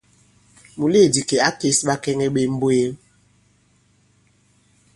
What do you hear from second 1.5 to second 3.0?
kês ɓakɛŋɛ ɓe mbwee.